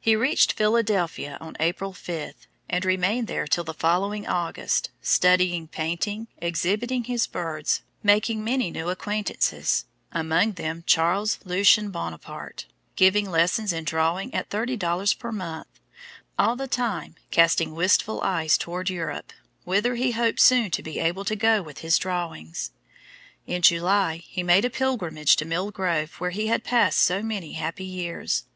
[0.00, 2.34] He reached Philadelphia on April 5,
[2.68, 8.88] and remained there till the following August, studying painting, exhibiting his birds, making many new
[8.90, 15.68] acquaintances, among them Charles Lucien Bonaparte, giving lessons in drawing at thirty dollars per month,
[16.36, 19.32] all the time casting wistful eyes toward Europe,
[19.62, 22.72] whither he hoped soon to be able to go with his drawings.
[23.46, 27.52] In July he made a pilgrimage to Mill Grove where he had passed so many
[27.52, 28.46] happy years.